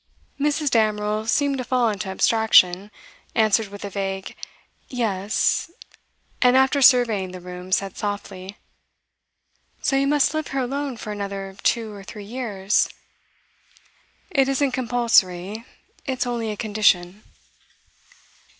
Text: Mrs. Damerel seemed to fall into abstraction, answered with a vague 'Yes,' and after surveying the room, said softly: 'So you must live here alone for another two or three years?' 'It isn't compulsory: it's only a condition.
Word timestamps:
Mrs. 0.39 0.71
Damerel 0.71 1.27
seemed 1.27 1.59
to 1.59 1.63
fall 1.63 1.87
into 1.89 2.09
abstraction, 2.09 2.89
answered 3.35 3.67
with 3.67 3.85
a 3.85 3.89
vague 3.91 4.35
'Yes,' 4.89 5.69
and 6.41 6.57
after 6.57 6.81
surveying 6.81 7.33
the 7.33 7.39
room, 7.39 7.71
said 7.71 7.95
softly: 7.95 8.57
'So 9.83 9.97
you 9.97 10.07
must 10.07 10.33
live 10.33 10.47
here 10.47 10.61
alone 10.61 10.97
for 10.97 11.11
another 11.11 11.55
two 11.61 11.93
or 11.93 12.03
three 12.03 12.25
years?' 12.25 12.89
'It 14.31 14.49
isn't 14.49 14.71
compulsory: 14.71 15.65
it's 16.07 16.25
only 16.25 16.49
a 16.49 16.57
condition. 16.57 17.21